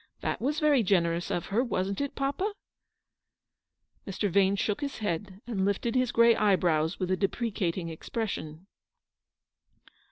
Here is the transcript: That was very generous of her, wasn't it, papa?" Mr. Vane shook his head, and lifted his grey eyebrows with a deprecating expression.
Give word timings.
That 0.21 0.41
was 0.41 0.59
very 0.59 0.81
generous 0.81 1.29
of 1.29 1.45
her, 1.53 1.63
wasn't 1.63 2.01
it, 2.01 2.15
papa?" 2.15 2.53
Mr. 4.07 4.31
Vane 4.31 4.55
shook 4.55 4.81
his 4.81 4.97
head, 4.97 5.39
and 5.45 5.63
lifted 5.63 5.93
his 5.93 6.11
grey 6.11 6.35
eyebrows 6.35 6.99
with 6.99 7.11
a 7.11 7.15
deprecating 7.15 7.89
expression. 7.89 8.65